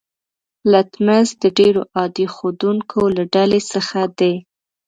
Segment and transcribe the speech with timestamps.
[0.71, 4.33] لتمس د ډیرو عادي ښودونکو له ډلې څخه دی.